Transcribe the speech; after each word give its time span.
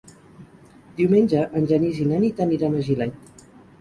Diumenge 1.01 1.43
en 1.61 1.69
Genís 1.73 1.99
i 2.07 2.07
na 2.13 2.23
Nit 2.25 2.43
aniran 2.47 2.79
a 2.81 2.85
Gilet. 2.89 3.45